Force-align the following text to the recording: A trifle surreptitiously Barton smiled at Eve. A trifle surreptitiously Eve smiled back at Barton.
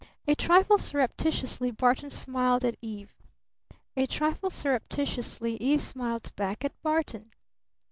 A 0.27 0.33
trifle 0.33 0.79
surreptitiously 0.79 1.69
Barton 1.69 2.09
smiled 2.09 2.65
at 2.65 2.73
Eve. 2.81 3.13
A 3.95 4.07
trifle 4.07 4.49
surreptitiously 4.49 5.57
Eve 5.57 5.79
smiled 5.83 6.35
back 6.35 6.65
at 6.65 6.73
Barton. 6.81 7.29